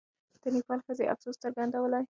د 0.41 0.43
نېپال 0.55 0.79
ښځې 0.85 1.05
افسوس 1.13 1.35
څرګندولی. 1.43 2.03